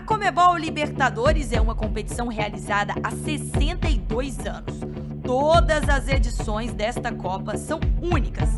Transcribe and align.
A 0.00 0.02
Comebol 0.02 0.56
Libertadores 0.56 1.52
é 1.52 1.60
uma 1.60 1.74
competição 1.74 2.26
realizada 2.26 2.94
há 3.02 3.10
62 3.10 4.38
anos. 4.46 4.80
Todas 5.22 5.86
as 5.90 6.08
edições 6.08 6.72
desta 6.72 7.12
Copa 7.12 7.58
são 7.58 7.78
únicas, 8.00 8.48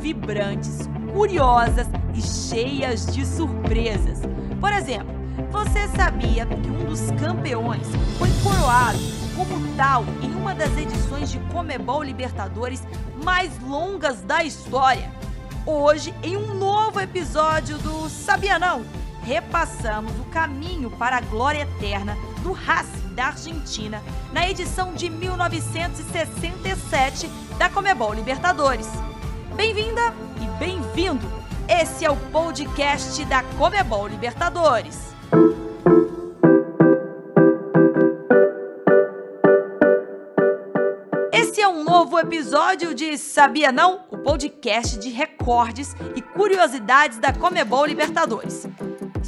vibrantes, 0.00 0.88
curiosas 1.12 1.86
e 2.16 2.20
cheias 2.20 3.06
de 3.06 3.24
surpresas. 3.24 4.22
Por 4.60 4.72
exemplo, 4.72 5.14
você 5.52 5.86
sabia 5.96 6.44
que 6.44 6.68
um 6.68 6.86
dos 6.86 7.12
campeões 7.12 7.86
foi 8.18 8.28
coroado 8.42 8.98
como 9.36 9.76
tal 9.76 10.04
em 10.20 10.34
uma 10.34 10.52
das 10.52 10.76
edições 10.76 11.30
de 11.30 11.38
Comebol 11.52 12.02
Libertadores 12.02 12.82
mais 13.22 13.56
longas 13.62 14.20
da 14.22 14.42
história? 14.42 15.08
Hoje, 15.64 16.12
em 16.24 16.36
um 16.36 16.54
novo 16.54 16.98
episódio 16.98 17.78
do 17.78 18.08
Sabia 18.08 18.58
Não, 18.58 18.84
repassamos 19.28 20.18
o 20.18 20.24
caminho 20.30 20.90
para 20.90 21.18
a 21.18 21.20
glória 21.20 21.60
eterna 21.60 22.16
do 22.42 22.52
Racing 22.52 23.14
da 23.14 23.26
Argentina 23.26 24.02
na 24.32 24.48
edição 24.48 24.94
de 24.94 25.10
1967 25.10 27.28
da 27.58 27.68
Comebol 27.68 28.14
Libertadores. 28.14 28.88
Bem-vinda 29.54 30.14
e 30.40 30.46
bem-vindo! 30.58 31.30
Esse 31.68 32.06
é 32.06 32.10
o 32.10 32.16
podcast 32.16 33.22
da 33.26 33.42
Comebol 33.42 34.06
Libertadores. 34.06 35.14
Esse 41.30 41.60
é 41.60 41.68
um 41.68 41.84
novo 41.84 42.18
episódio 42.18 42.94
de 42.94 43.18
Sabia 43.18 43.70
Não? 43.70 44.06
O 44.10 44.16
podcast 44.16 44.98
de 44.98 45.10
recordes 45.10 45.94
e 46.16 46.22
curiosidades 46.22 47.18
da 47.18 47.30
Comebol 47.30 47.84
Libertadores. 47.84 48.66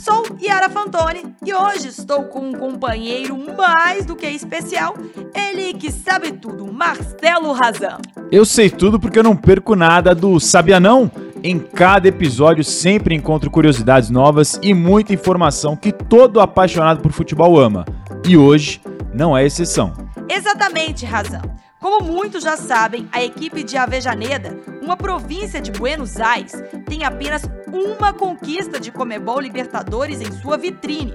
Sou 0.00 0.24
Yara 0.40 0.70
Fantoni 0.70 1.36
e 1.44 1.52
hoje 1.52 1.88
estou 1.88 2.24
com 2.24 2.40
um 2.40 2.52
companheiro 2.54 3.36
mais 3.54 4.06
do 4.06 4.16
que 4.16 4.26
especial, 4.26 4.94
ele 5.34 5.74
que 5.74 5.92
sabe 5.92 6.32
tudo, 6.32 6.72
Marcelo 6.72 7.52
Razan. 7.52 7.98
Eu 8.32 8.46
sei 8.46 8.70
tudo 8.70 8.98
porque 8.98 9.18
eu 9.18 9.22
não 9.22 9.36
perco 9.36 9.76
nada 9.76 10.14
do 10.14 10.40
Sabia 10.40 10.80
Não? 10.80 11.12
Em 11.44 11.58
cada 11.58 12.08
episódio 12.08 12.64
sempre 12.64 13.14
encontro 13.14 13.50
curiosidades 13.50 14.08
novas 14.08 14.58
e 14.62 14.72
muita 14.72 15.12
informação 15.12 15.76
que 15.76 15.92
todo 15.92 16.40
apaixonado 16.40 17.02
por 17.02 17.12
futebol 17.12 17.60
ama. 17.60 17.84
E 18.26 18.38
hoje 18.38 18.80
não 19.12 19.36
é 19.36 19.44
exceção. 19.44 19.92
Exatamente, 20.30 21.04
Razan. 21.04 21.42
Como 21.78 22.04
muitos 22.04 22.42
já 22.42 22.58
sabem, 22.58 23.08
a 23.10 23.22
equipe 23.22 23.62
de 23.62 23.76
Avejaneda, 23.76 24.54
uma 24.82 24.98
província 24.98 25.62
de 25.62 25.70
Buenos 25.70 26.18
Aires, 26.20 26.52
tem 26.86 27.04
apenas 27.04 27.42
uma 27.72 28.12
conquista 28.12 28.78
de 28.80 28.92
Comebol 28.92 29.40
Libertadores 29.40 30.20
em 30.20 30.30
sua 30.32 30.56
vitrine. 30.56 31.14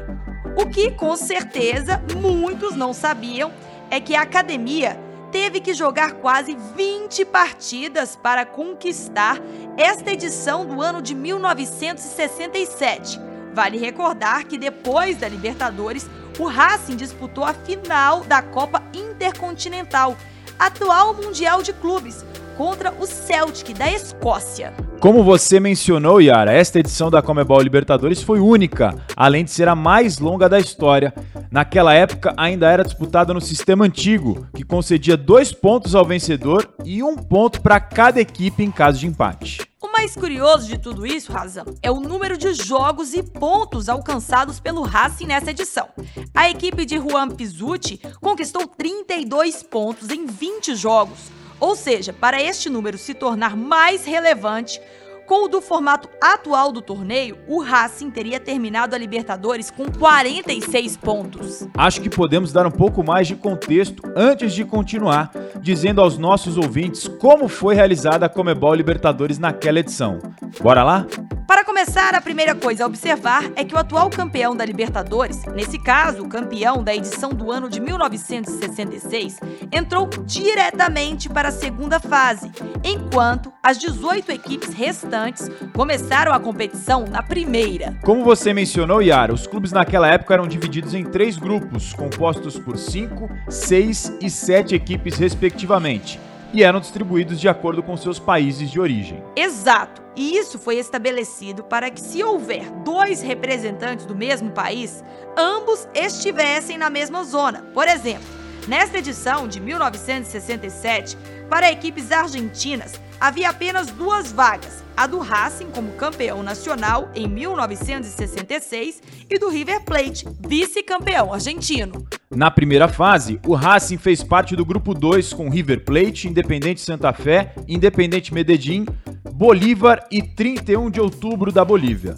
O 0.58 0.68
que, 0.68 0.92
com 0.92 1.16
certeza, 1.16 2.04
muitos 2.16 2.76
não 2.76 2.94
sabiam 2.94 3.52
é 3.90 4.00
que 4.00 4.16
a 4.16 4.22
academia 4.22 5.00
teve 5.32 5.60
que 5.60 5.74
jogar 5.74 6.14
quase 6.14 6.56
20 6.76 7.26
partidas 7.26 8.16
para 8.16 8.46
conquistar 8.46 9.42
esta 9.78 10.12
edição 10.12 10.66
do 10.66 10.82
ano 10.82 11.02
de 11.02 11.14
1967. 11.14 13.20
Vale 13.54 13.78
recordar 13.78 14.46
que 14.46 14.58
depois 14.58 15.18
da 15.18 15.28
Libertadores, 15.28 16.10
o 16.40 16.46
Racing 16.46 16.96
disputou 16.96 17.44
a 17.44 17.54
final 17.54 18.22
da 18.22 18.42
Copa 18.42 18.82
Intercontinental 18.94 20.16
atual 20.58 21.14
Mundial 21.14 21.62
de 21.62 21.74
Clubes, 21.74 22.24
contra 22.58 22.94
o 22.94 23.06
Celtic 23.06 23.74
da 23.74 23.92
Escócia. 23.92 24.74
Como 25.06 25.24
você 25.24 25.60
mencionou, 25.60 26.20
Yara, 26.20 26.52
esta 26.52 26.80
edição 26.80 27.12
da 27.12 27.22
Comebol 27.22 27.62
Libertadores 27.62 28.24
foi 28.24 28.40
única, 28.40 28.96
além 29.16 29.46
de 29.46 29.52
ser 29.52 29.68
a 29.68 29.76
mais 29.76 30.18
longa 30.18 30.50
da 30.50 30.60
história. 30.60 31.14
Naquela 31.52 31.94
época, 31.94 32.34
ainda 32.36 32.72
era 32.72 32.84
disputada 32.84 33.32
no 33.32 33.40
sistema 33.40 33.86
antigo, 33.86 34.48
que 34.56 34.64
concedia 34.64 35.16
dois 35.16 35.52
pontos 35.52 35.94
ao 35.94 36.04
vencedor 36.04 36.68
e 36.84 37.04
um 37.04 37.16
ponto 37.16 37.62
para 37.62 37.80
cada 37.80 38.20
equipe 38.20 38.64
em 38.64 38.72
caso 38.72 38.98
de 38.98 39.06
empate. 39.06 39.62
O 39.80 39.92
mais 39.92 40.16
curioso 40.16 40.66
de 40.66 40.80
tudo 40.80 41.06
isso, 41.06 41.32
Razão, 41.32 41.66
é 41.84 41.92
o 41.92 42.00
número 42.00 42.36
de 42.36 42.56
jogos 42.56 43.14
e 43.14 43.22
pontos 43.22 43.88
alcançados 43.88 44.60
pelo 44.60 44.82
Racing 44.82 45.28
nessa 45.28 45.52
edição. 45.52 45.88
A 46.34 46.50
equipe 46.50 46.84
de 46.84 46.98
Juan 46.98 47.30
Pizzuti 47.30 48.02
conquistou 48.20 48.66
32 48.66 49.62
pontos 49.62 50.10
em 50.10 50.26
20 50.26 50.76
jogos, 50.76 51.30
ou 51.60 51.76
seja, 51.76 52.12
para 52.12 52.42
este 52.42 52.70
número 52.70 52.98
se 52.98 53.14
tornar 53.14 53.56
mais 53.56 54.06
relevante, 54.06 54.82
com 55.26 55.46
o 55.46 55.48
do 55.48 55.62
formato 55.62 56.10
atual 56.22 56.72
do 56.72 56.82
torneio, 56.82 57.38
o 57.48 57.62
Racing 57.62 58.12
teria 58.12 58.40
terminado 58.40 58.96
a 58.96 58.98
Libertadores 58.98 59.72
com 59.72 59.92
46 59.92 60.98
pontos. 60.98 61.68
Acho 61.76 62.02
que 62.02 62.10
podemos 62.10 62.52
dar 62.52 62.66
um 62.66 62.72
pouco 62.72 63.04
mais 63.04 63.28
de 63.28 63.36
contexto 63.36 64.04
antes 64.16 64.54
de 64.54 64.64
continuar, 64.64 65.32
dizendo 65.60 66.02
aos 66.02 66.18
nossos 66.18 66.58
ouvintes 66.58 67.08
como 67.08 67.48
foi 67.48 67.76
realizada 67.76 68.26
a 68.26 68.30
Comebol 68.30 68.74
Libertadores 68.74 69.40
naquela 69.40 69.80
edição. 69.80 70.20
Bora 70.62 70.84
lá? 70.84 71.08
Para 71.48 71.64
começar, 71.64 72.16
a 72.16 72.22
primeira 72.22 72.56
coisa 72.56 72.84
a 72.84 72.88
observar 72.88 73.52
é 73.56 73.64
que 73.64 73.76
o 73.76 73.78
atual 73.78 74.10
campeão 74.10 74.56
da 74.56 74.66
Libertadores, 74.66 75.46
nesse 75.46 75.78
caso, 75.78 76.24
o 76.24 76.28
campeão 76.28 76.84
da 76.84 76.96
edição 76.96 77.30
do 77.30 77.52
ano 77.52 77.70
de 77.70 77.80
1966, 77.80 79.40
entrou 79.72 80.08
diretamente 80.26 81.30
para 81.30 81.50
a 81.50 81.52
segunda 81.52 82.00
fase, 82.00 82.52
enquanto 82.84 83.54
as 83.62 83.78
18 83.78 84.32
equipes 84.32 84.74
restantes 84.74 85.48
começaram 85.72 86.34
a 86.34 86.40
competição 86.40 87.06
na 87.06 87.22
primeira. 87.22 87.96
Como 88.04 88.24
você 88.24 88.52
mencionou, 88.52 89.00
Yara, 89.00 89.32
os 89.32 89.46
clubes 89.46 89.72
naquela 89.72 90.08
época 90.08 90.34
eram 90.34 90.48
divididos 90.48 90.96
em 90.96 91.04
três 91.04 91.38
grupos, 91.38 91.94
compostos 91.94 92.58
por 92.58 92.76
5, 92.76 93.30
6 93.48 94.18
e 94.20 94.30
7 94.32 94.74
equipes, 94.74 95.20
respectivamente 95.20 96.20
e 96.56 96.64
eram 96.64 96.80
distribuídos 96.80 97.38
de 97.38 97.50
acordo 97.50 97.84
com 97.84 97.98
seus 97.98 98.18
países 98.18 98.72
de 98.72 98.80
origem. 98.80 99.22
Exato. 99.36 100.02
E 100.16 100.38
isso 100.38 100.58
foi 100.58 100.78
estabelecido 100.78 101.66
para 101.66 101.92
que, 101.92 102.00
se 102.00 102.24
houver 102.24 102.72
dois 102.86 103.22
representantes 103.22 104.06
do 104.06 104.16
mesmo 104.16 104.50
país, 104.52 105.04
ambos 105.38 105.86
estivessem 105.94 106.78
na 106.78 106.90
mesma 106.90 107.26
zona. 107.26 107.66
Por 107.74 107.90
exemplo, 107.90 108.26
nesta 108.70 109.00
edição 109.00 109.50
de 109.50 109.60
1967, 109.60 111.18
para 111.50 111.70
equipes 111.70 112.10
argentinas, 112.14 112.94
havia 113.20 113.50
apenas 113.50 113.88
duas 113.88 114.32
vagas, 114.32 114.84
a 114.96 115.08
do 115.08 115.20
Racing 115.20 115.68
como 115.68 115.92
campeão 115.94 116.42
nacional 116.44 117.10
em 117.14 117.28
1966 117.28 119.02
e 119.30 119.38
do 119.38 119.50
River 119.50 119.84
Plate, 119.84 120.26
vice-campeão 120.48 121.34
argentino. 121.34 122.08
Na 122.30 122.50
primeira 122.50 122.88
fase, 122.88 123.40
o 123.46 123.54
Racing 123.54 123.98
fez 123.98 124.24
parte 124.24 124.56
do 124.56 124.66
grupo 124.66 124.94
2 124.94 125.34
com 125.34 125.50
River 125.50 125.84
Plate, 125.84 126.28
Independente 126.28 126.82
Santa 126.82 127.14
Fé, 127.14 127.54
Independente 127.68 128.34
Medellín, 128.34 128.86
Bolívar 129.32 130.08
e 130.12 130.22
31 130.22 130.90
de 130.90 131.00
outubro 131.00 131.52
da 131.52 131.64
Bolívia. 131.64 132.16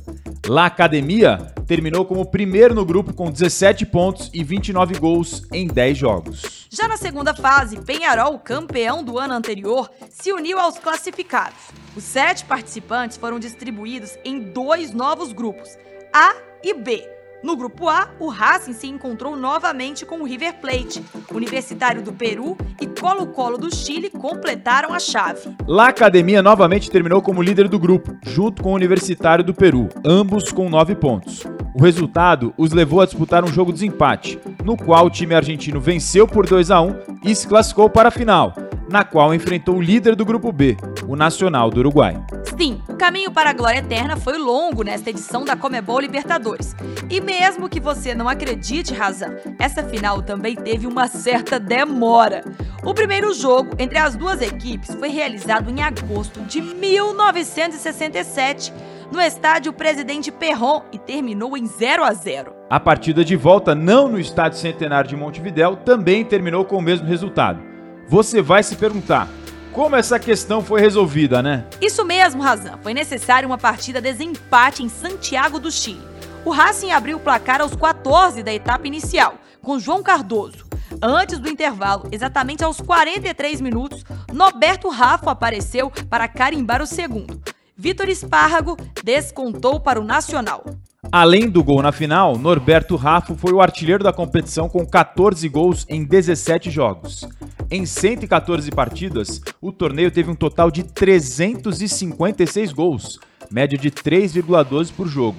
La 0.47 0.67
Academia 0.67 1.53
terminou 1.65 2.05
como 2.05 2.25
primeiro 2.25 2.73
no 2.73 2.85
grupo 2.85 3.13
com 3.13 3.29
17 3.29 3.85
pontos 3.85 4.29
e 4.33 4.43
29 4.43 4.97
gols 4.97 5.43
em 5.51 5.67
10 5.67 5.97
jogos. 5.97 6.56
Já 6.77 6.87
na 6.87 6.95
segunda 6.95 7.33
fase, 7.33 7.81
Penharol, 7.81 8.37
campeão 8.37 9.03
do 9.03 9.17
ano 9.17 9.33
anterior, 9.33 9.89
se 10.11 10.31
uniu 10.31 10.59
aos 10.59 10.77
classificados. 10.77 11.57
Os 11.95 12.03
sete 12.03 12.45
participantes 12.45 13.17
foram 13.17 13.39
distribuídos 13.39 14.15
em 14.23 14.39
dois 14.39 14.93
novos 14.93 15.33
grupos, 15.33 15.75
A 16.13 16.35
e 16.63 16.75
B. 16.75 17.03
No 17.43 17.57
grupo 17.57 17.89
A, 17.89 18.11
o 18.19 18.27
Racing 18.27 18.73
se 18.73 18.85
encontrou 18.85 19.35
novamente 19.35 20.05
com 20.05 20.19
o 20.19 20.23
River 20.23 20.59
Plate. 20.61 21.03
Universitário 21.33 22.03
do 22.03 22.13
Peru 22.13 22.55
e 22.79 22.85
Colo-Colo 22.85 23.57
do 23.57 23.73
Chile 23.73 24.11
completaram 24.11 24.93
a 24.93 24.99
chave. 24.99 25.55
La 25.67 25.87
Academia 25.87 26.43
novamente 26.43 26.91
terminou 26.91 27.23
como 27.23 27.41
líder 27.41 27.67
do 27.67 27.79
grupo, 27.79 28.15
junto 28.23 28.61
com 28.61 28.73
o 28.73 28.75
Universitário 28.75 29.43
do 29.43 29.53
Peru, 29.53 29.89
ambos 30.05 30.51
com 30.51 30.69
nove 30.69 30.95
pontos. 30.95 31.43
O 31.77 31.83
resultado 31.83 32.55
os 32.57 32.71
levou 32.71 33.01
a 33.01 33.05
disputar 33.05 33.43
um 33.43 33.53
jogo 33.53 33.71
de 33.71 33.85
empate, 33.85 34.39
no 34.65 34.75
qual 34.75 35.05
o 35.05 35.11
time 35.11 35.35
argentino 35.35 35.79
venceu 35.79 36.27
por 36.27 36.47
2 36.47 36.71
a 36.71 36.81
1 36.81 36.95
e 37.23 37.35
se 37.35 37.47
classificou 37.47 37.87
para 37.87 38.09
a 38.09 38.11
final, 38.11 38.51
na 38.89 39.03
qual 39.03 39.31
enfrentou 39.31 39.75
o 39.75 39.81
líder 39.81 40.15
do 40.15 40.25
grupo 40.25 40.51
B, 40.51 40.75
o 41.07 41.15
Nacional 41.15 41.69
do 41.69 41.81
Uruguai. 41.81 42.19
Sim, 42.57 42.81
o 42.89 42.95
caminho 42.95 43.31
para 43.31 43.51
a 43.51 43.53
glória 43.53 43.77
eterna 43.77 44.17
foi 44.17 44.39
longo 44.39 44.81
nesta 44.81 45.11
edição 45.11 45.45
da 45.45 45.55
Comebol 45.55 45.99
Libertadores. 45.99 46.75
E 47.11 47.21
mesmo 47.21 47.69
que 47.69 47.79
você 47.79 48.15
não 48.15 48.27
acredite, 48.27 48.95
Razan, 48.95 49.35
essa 49.59 49.83
final 49.83 50.23
também 50.23 50.55
teve 50.55 50.87
uma 50.87 51.07
certa 51.07 51.59
demora. 51.59 52.43
O 52.83 52.91
primeiro 52.91 53.31
jogo 53.35 53.75
entre 53.77 53.99
as 53.99 54.15
duas 54.15 54.41
equipes 54.41 54.95
foi 54.95 55.09
realizado 55.09 55.69
em 55.69 55.83
agosto 55.83 56.41
de 56.41 56.59
1967 56.59 58.73
no 59.11 59.21
estádio 59.21 59.71
Presidente 59.73 60.31
Perron 60.31 60.83
e 60.91 60.97
terminou 60.97 61.57
em 61.57 61.65
0 61.65 62.03
a 62.03 62.13
0. 62.13 62.53
A 62.69 62.79
partida 62.79 63.23
de 63.23 63.35
volta, 63.35 63.73
não 63.73 64.07
no 64.09 64.19
estádio 64.19 64.59
Centenário 64.59 65.09
de 65.09 65.15
Montevidéu, 65.15 65.75
também 65.75 66.25
terminou 66.25 66.65
com 66.65 66.77
o 66.77 66.81
mesmo 66.81 67.07
resultado. 67.07 67.61
Você 68.07 68.41
vai 68.41 68.63
se 68.63 68.75
perguntar: 68.75 69.27
como 69.71 69.95
essa 69.95 70.19
questão 70.19 70.61
foi 70.61 70.81
resolvida, 70.81 71.41
né? 71.41 71.65
Isso 71.81 72.03
mesmo, 72.03 72.41
Razan. 72.41 72.77
Foi 72.81 72.93
necessária 72.93 73.47
uma 73.47 73.57
partida 73.57 74.01
desempate 74.01 74.83
em 74.83 74.89
Santiago 74.89 75.59
do 75.59 75.71
Chile. 75.71 76.01
O 76.43 76.51
Racing 76.51 76.91
abriu 76.91 77.17
o 77.17 77.19
placar 77.19 77.61
aos 77.61 77.75
14 77.75 78.41
da 78.41 78.53
etapa 78.53 78.87
inicial, 78.87 79.35
com 79.61 79.79
João 79.79 80.01
Cardoso. 80.01 80.65
Antes 81.01 81.39
do 81.39 81.49
intervalo, 81.49 82.07
exatamente 82.11 82.63
aos 82.63 82.79
43 82.79 83.61
minutos, 83.61 84.03
Noberto 84.33 84.89
Rafa 84.89 85.31
apareceu 85.31 85.91
para 86.09 86.27
carimbar 86.27 86.81
o 86.81 86.87
segundo. 86.87 87.39
Vitor 87.79 88.09
Espárrago 88.09 88.75
descontou 89.03 89.79
para 89.79 90.01
o 90.01 90.03
Nacional. 90.03 90.65
Além 91.11 91.47
do 91.47 91.63
gol 91.63 91.83
na 91.83 91.91
final, 91.91 92.35
Norberto 92.35 92.95
Raffo 92.95 93.35
foi 93.35 93.53
o 93.53 93.61
artilheiro 93.61 94.03
da 94.03 94.11
competição 94.11 94.67
com 94.67 94.83
14 94.83 95.47
gols 95.47 95.85
em 95.87 96.03
17 96.03 96.71
jogos. 96.71 97.29
Em 97.69 97.85
114 97.85 98.71
partidas, 98.71 99.39
o 99.61 99.71
torneio 99.71 100.09
teve 100.09 100.31
um 100.31 100.35
total 100.35 100.71
de 100.71 100.81
356 100.81 102.73
gols, 102.73 103.19
média 103.51 103.77
de 103.77 103.91
3,12 103.91 104.91
por 104.91 105.07
jogo. 105.07 105.37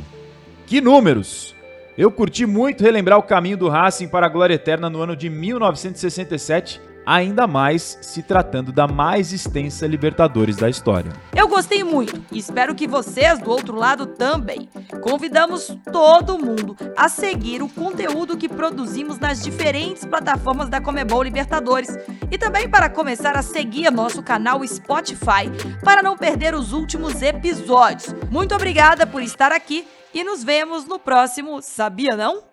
Que 0.65 0.81
números! 0.81 1.57
Eu 1.97 2.13
curti 2.13 2.47
muito 2.47 2.85
relembrar 2.85 3.19
o 3.19 3.25
caminho 3.25 3.57
do 3.57 3.69
Racing 3.69 4.07
para 4.07 4.27
a 4.27 4.29
glória 4.29 4.55
eterna 4.55 4.89
no 4.89 5.03
ano 5.03 5.17
de 5.17 5.29
1967 5.29 6.81
ainda 7.09 7.47
mais 7.47 7.97
se 8.03 8.23
tratando 8.23 8.71
da 8.71 8.87
mais 8.87 9.33
extensa 9.33 9.87
Libertadores 9.87 10.57
da 10.57 10.69
história. 10.69 11.11
Eu 11.35 11.49
gostei 11.49 11.83
muito 11.83 12.23
e 12.31 12.39
espero 12.39 12.75
que 12.75 12.87
vocês 12.87 13.39
do 13.39 13.51
outro 13.51 13.75
lado 13.75 14.05
também. 14.05 14.69
Convidamos 15.01 15.75
todo 15.91 16.39
mundo 16.39 16.77
a 16.95 17.09
seguir 17.09 17.63
o 17.63 17.69
conteúdo 17.69 18.37
que 18.37 18.47
produzimos 18.47 19.19
nas 19.19 19.43
diferentes 19.43 20.05
plataformas 20.05 20.69
da 20.69 20.83
Comebol 20.83 21.23
Libertadores 21.23 21.97
e 22.31 22.37
também 22.37 22.69
para 22.69 22.91
começar 22.91 23.35
a 23.39 23.43
seguir 23.43 23.91
nosso 23.91 24.23
canal 24.23 24.61
Spotify 24.67 25.49
para 25.83 26.03
não 26.03 26.15
perder 26.15 26.55
os 26.55 26.75
últimos 26.75 27.23
episódios. 27.23 28.15
Muito 28.31 28.55
obrigada 28.55 29.07
por 29.07 29.23
estar 29.23 29.51
aqui 29.51 29.89
e 30.13 30.23
nos 30.23 30.45
vemos 30.45 30.85
no 30.85 30.99
próximo 30.99 31.63
Sabia 31.63 32.15
Não? 32.15 32.48